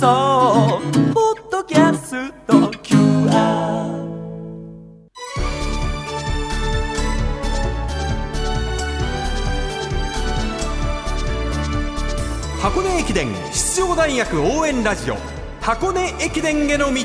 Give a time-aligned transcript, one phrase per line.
[0.00, 0.80] 送
[1.14, 2.54] ポッドキャスト。
[2.82, 3.30] QR
[12.60, 15.16] 箱根駅伝出場大学応援ラジオ。
[15.60, 17.00] 箱根駅伝への道。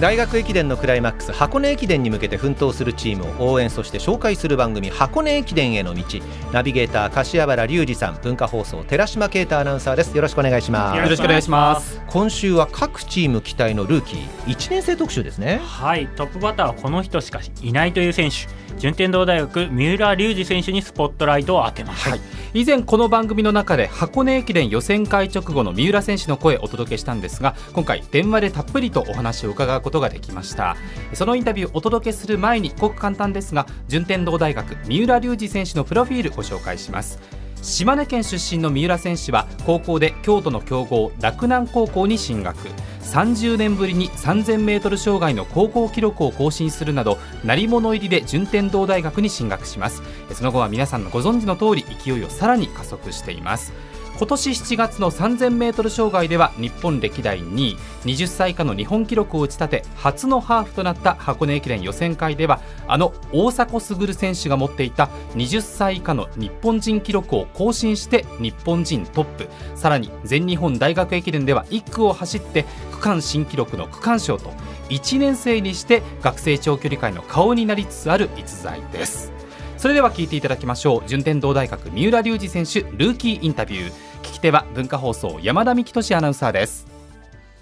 [0.00, 6.04] 大学駅伝のクライマックス箱根駅伝に向けて奮闘するチームを応援そして紹介する番組箱根駅伝への道。
[6.52, 10.14] ナビゲーター柏原隆二さん文化放送寺島啓太アナウンサーです。
[10.14, 10.98] よろしくお願いします。
[10.98, 12.00] よろしくお願いします。
[12.06, 14.28] 今週は各チーム期待のルーキー。
[14.46, 15.60] 1年生特集ですね。
[15.64, 16.06] はい。
[16.14, 18.46] トップバッターはこの人しかいないという選手。
[18.78, 22.20] 順天堂大学三浦龍司選手にスポットライトを当てます、はい。
[22.54, 30.76] 以前この番組の中で箱根駅伝予選会直後の三浦選手の声をお届けしたんですが今回電話でたっぷりとお話を伺うことができました。
[31.14, 37.18] そのインタビューをお届けする前にごく簡単ですが順天堂大学三浦龍司選手のプロフィールご紹介します。
[37.60, 42.56] 島根県出身の三浦選手は高校で京都の強豪洛南高校に進学。
[43.02, 50.02] 30年ぶりに 3000m 障害の高校記録を更新するなど鳴り物入りで順天堂大学に進学します。
[50.32, 53.72] その後は皆さんのご存知の通り勢いをさらに加速しています。
[54.18, 57.76] 今年7月の 3000m 障害では日本歴代2位。
[58.02, 69.48] 20歳以下の日本記録を打ち立て初のハーフとなった箱根駅伝予選会ではあの大迫傑選手が持っていた20歳以下の日本人記録を更新して日本人トップ。
[69.76, 74.50] さらに全日本大学駅伝では1区を走って区間新記録の区間賞と
[74.88, 79.32] 1年生にして学生長距離界の顔になりつつある逸材です。
[79.76, 81.08] それでは聞いていただきましょう。
[81.08, 84.07] 順天堂大学三浦龍司選手ルーキーインタビュー。
[84.38, 86.86] き手は文化放送山田美希俊アナウンサーです。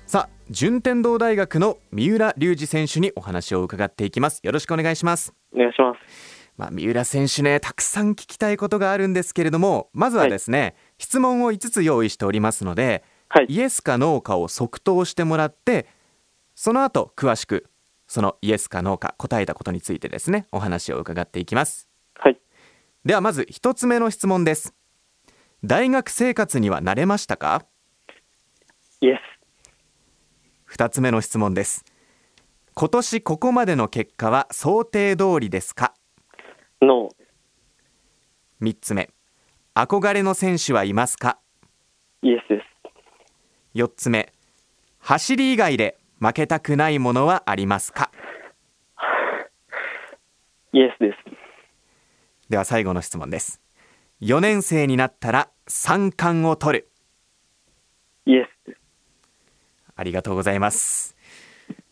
[0.06, 4.40] さあ順天堂大学の三浦龍司選手にお話を伺っていきます。
[4.42, 5.32] よろしくお願いします。
[5.54, 5.98] お願いします。
[6.58, 15.86] まあ、三浦選手ねたくさん聞きたいことがあるんですけれどもまずはですね、はい、質問を5つ用意しておりますので、はい、イエスかノーかを即答してもらって
[16.54, 17.66] その後詳しく
[18.06, 21.88] そのイエスかノーか答えたことについてですねお話を伺っていきます。
[22.18, 22.38] はい。
[23.06, 24.74] ではまず1つ目の質問です
[25.66, 27.66] 大学生活には慣れましたか？
[29.00, 29.20] イエ
[30.70, 31.84] ス2つ目の質問です。
[32.74, 35.92] 今年ここまでの結果は想定通りですか？
[36.80, 39.10] ノー3つ目。
[39.74, 41.40] 憧れの選手はいますか？
[42.22, 42.64] イエスです
[43.74, 44.32] 4つ目。
[45.00, 48.12] 走り以外で負けたくないものはありますか？
[50.72, 53.60] イエスですでは最後の質問です
[54.22, 56.88] 4年生になったら三冠を取る。
[58.24, 58.76] イエス
[59.94, 61.14] ありがとうございます。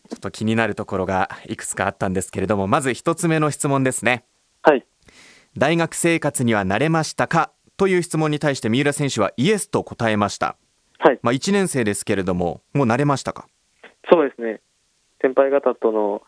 [0.09, 4.25] ちょっと気になるところがいくつかあったんですけれどもまず一つ目の質問ですね。
[4.63, 4.83] はい。
[5.55, 7.51] 大学生活には慣れましたか？
[7.77, 10.55] という質問に対して三浦選手はイエスと答えました。
[10.97, 11.19] はい。
[11.21, 13.47] まあ1年生ですけれどももう慣れましたか？
[14.11, 14.61] そうですね。
[15.21, 16.23] 先輩方との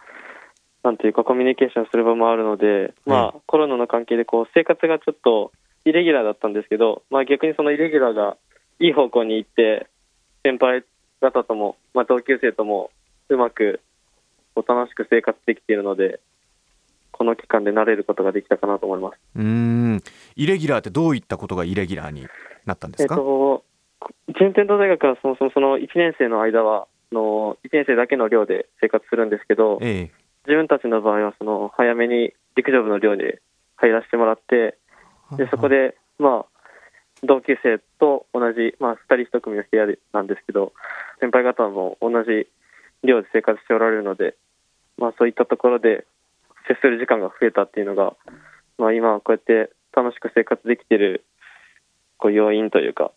[0.84, 5.52] なんていうかコミュニケーションする場もあるので、まあ、コロナの関係でこう生活がちょっと
[5.88, 8.36] イレギュラーだったんですけど、まあ、逆にそのイレギュラーが
[8.80, 9.88] いい方向に行って、
[10.44, 10.84] 先輩
[11.22, 12.92] 方とも、まあ、同級生とも
[13.30, 13.80] うまく
[14.56, 16.20] 楽しく生活できているので、
[17.12, 19.18] この期間で慣れることができたかなと思います。
[19.36, 20.04] うん。
[20.36, 22.28] イレギュラーってどういったことがイレギュラーに
[22.66, 23.64] なったんですか、えっと、
[24.38, 30.12] 順天堂大学はそもそもその1年生の間はの1年生だけの寮で生活するんですけど、ええ、
[30.46, 33.24] 自分たちの場合はその早めに陸上部の寮に
[33.78, 34.78] 入らせてもらって、
[35.36, 36.58] でそこで、まあ、
[37.24, 40.74] 同級生と同じ、まあ、2人1組の部屋なんですけど、
[41.20, 42.48] 先輩方も同じ
[43.04, 44.36] 寮で生活しておられるので、
[44.98, 46.06] まあ、そういったところで
[46.68, 48.16] 接する時間が増えたっていうのが、
[48.78, 51.26] まあ、今、こうやって楽しく生活できている
[52.18, 53.12] こう要因というか、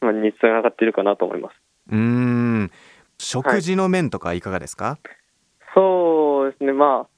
[0.00, 1.54] まあ、につながっているかなと思います。
[1.90, 2.70] うん。
[3.18, 4.40] 食事の面とかい。
[4.40, 4.98] かがですか、はい、
[5.74, 7.08] そうですね、まあ、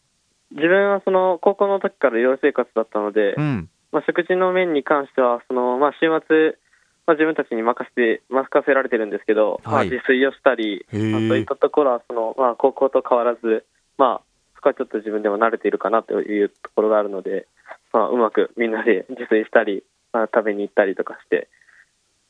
[0.51, 6.59] 自分はその高校の時から寮生活だったので、うんまあ、食事の面に関しては、そのまあ、週末、
[7.07, 13.65] まあ、自分たちに任せて任せられてるんですけど、はい、まあ、自炊をしたり、まあ、そういったところはその、まあ、高校と変わらず、
[13.97, 14.23] まあ、
[14.57, 17.47] そこはちょっと自分でも慣れているかなというところがあるので、
[17.93, 21.49] まあ、うまくみんなで自炊したり、まあ、食べに行ったりとかして、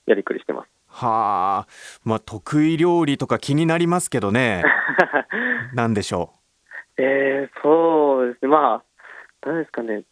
[0.06, 0.68] やりくりしてます。
[0.88, 1.68] はあ、
[2.04, 4.62] まあ、得意料理とか気になりますけどね、
[5.74, 6.32] なんでしょ
[6.98, 7.02] う。
[7.02, 8.82] えー、そうですね、ま
[9.42, 10.04] あ、なんですかね、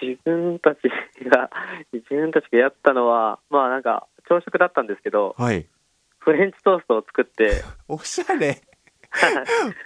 [0.00, 0.80] 自分たち
[1.28, 1.50] が、
[1.92, 5.66] 自分たちがやったのは、まあなんか、朝食だったんですけど、はい、
[6.18, 8.60] フレンチトーストを作って、 おしゃれ。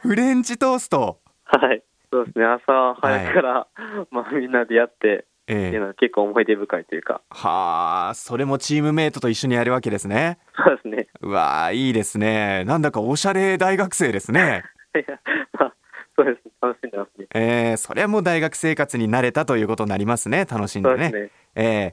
[0.03, 1.21] フレンチトースト。
[1.45, 1.83] はい、
[2.13, 3.69] そうですね、朝早くから、は
[4.03, 10.39] い、まあみんなでやって、っていうのは結構思い出深いというか、えー、はあそれもチームメイトと一緒にやるわけですね。
[10.57, 11.09] そうですね。
[11.21, 12.65] うわいいですね。
[12.65, 14.65] なんだかおしゃれ大学生ですね。
[14.97, 15.21] いや
[15.53, 15.75] まあ
[16.17, 20.47] そうです楽しんでますねえー、それはもう大学生活に慣れたということになりますね。
[20.49, 21.11] 楽しんでね。
[21.11, 21.31] でね。
[21.57, 21.93] えー、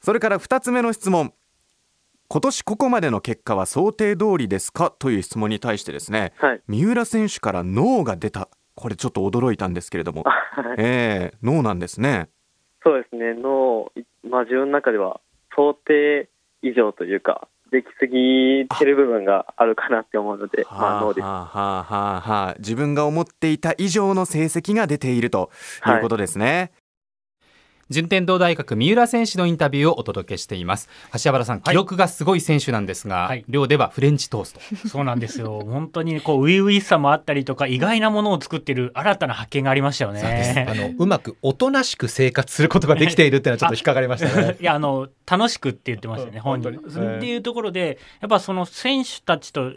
[0.00, 1.32] それから2つ目の質問。
[2.28, 4.90] 今年ここまでの結果は想定通りですか？
[4.90, 8.48] という質問に対してですね、はい、三浦選手からノーが出た。
[8.74, 10.24] これちょっと驚いたんですけれども、
[10.78, 12.30] えー、ノーなんですね。
[12.82, 13.34] そうですね。
[13.34, 15.20] ノー、まあ、自分の中では
[15.54, 16.30] 想定
[16.62, 21.24] 以上というかできすぎてる部分があるかなって思うので、まあ、ノーです。
[21.24, 25.50] はあはあはあ、自分が思っていた以上の成績が出ていると
[25.86, 26.72] いうことですね。
[27.92, 30.88] 順天堂大学三浦選手のインタビューをお届けしています。
[31.22, 34.88] 橋原さん記録がすごい選手なんですが、はい、寮ではフレンチトースト。
[34.88, 35.60] そうなんですよ。
[35.64, 40.66] 本当にこう初々しさもあったりとか意外なものを作っている新たな発見がありましたよね。
[40.68, 44.56] あのうまくおとなしく生活することができているっていうのはちょっと引っかかりましたね。
[44.60, 49.70] いやあの楽しくって言ってましたね本人っていうところでやっぱその選手たちと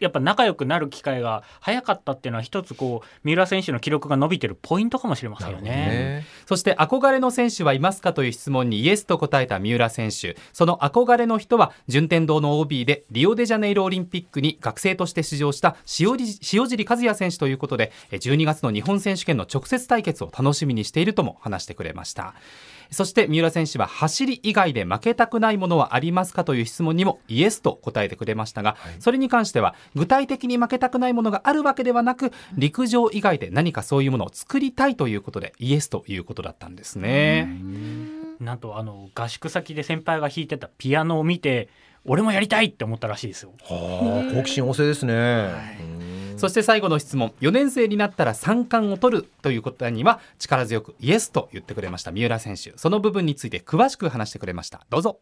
[0.00, 16.18] やっぱ仲良くなる機会が早かったっていうのは一つこう三浦選手の記録が伸びてるポイントかもしれませんよね、ね、そして憧れの選手はいますかという質問にイエスと答えた三浦選手その憧れの人は順天堂の OB でリオデジャネイロオリンピックに学生として出場した塩
[16.68, 22.34] 尻和也選手ということで12月の日本選手権の直接対決を楽しみにしているとも話してくれました
[22.90, 37.48] そして三浦選手は走り以外で負けたくないものはありますかという質問にもイエスと答えてくれましたが、はい、それに関しては具体的に負けたくないものがあるわけではなく陸上以外で何かそういうものを作りたいということでイエスということだったんですね。
[38.40, 41.68] なんとあの合宿先で先輩が弾いてたピアノを見て
[42.04, 43.52] 俺もやりたいって思ったらしいですよ。
[43.62, 45.14] はあ、好奇心旺盛ですね。
[45.14, 45.48] は
[45.80, 45.93] い
[46.44, 47.32] そして最後の質問。
[47.40, 52.12] 4年生になったら三冠を取るということには力強くイエスと言ってくれました。
[52.12, 52.76] 三浦選手。
[52.76, 54.82] その部分について詳しく話してくれました。
[54.90, 55.20] どうぞ。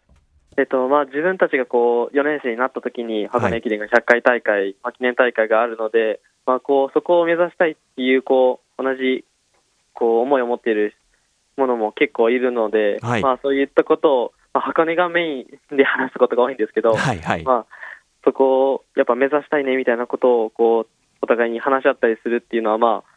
[0.58, 9.24] えっとまあ、自分たちがこう4年生になった時に箱根駅伝が100回大会、はい、まあ、記念大会があるので、まあ、こうそこを目指したいっていうこう同じ
[9.94, 10.92] こう思いを持っている
[11.56, 15.40] ものも結構いるので、はい、まあ、そういったことを、まあ、箱根がメイ
[15.72, 17.66] ンで話すことが多いんですけど、はいはい、まあ、
[18.24, 23.12] そこをやっぱ目指したいねみたいなことをこうお互いに話し合ったりするっていうのは、まあ、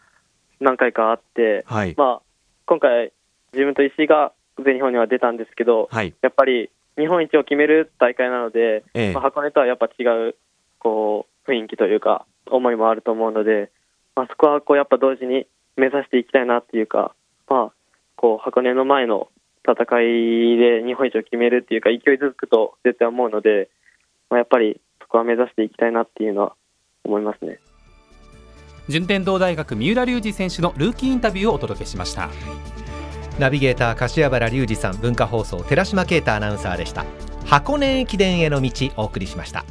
[0.59, 2.21] 何回かあって、はい、まあ、
[2.65, 3.11] 今回、
[3.53, 4.31] 自分と石井が
[4.63, 10.35] 全日本には出たんですけど、はい、やっぱり日本一を決める大会なので、ええ、まあ、箱根とはやっぱ違う
[10.79, 13.71] こう雰囲気というか、思いもあると思うので、
[14.15, 17.13] まあ、そこはこうやっぱ同時に目指していきたいなっていうか、
[17.49, 17.73] まあ、
[18.15, 19.29] こう箱根の前の
[19.67, 23.69] 戦いで日本一を決めるっていうか、勢いづくと絶対思うので、
[24.29, 26.55] まあ、やっぱりそこは目指していきたいなっていうのは
[27.03, 27.59] 思いますね。
[28.87, 32.29] 順天堂大学三浦龍司選手のルーキーインタビューをお届けしました。
[33.39, 37.05] ナビゲーター柏原隆二さん文化放送寺島啓太アナウンサーでした。
[37.45, 39.65] 箱根駅伝への道お送りしました。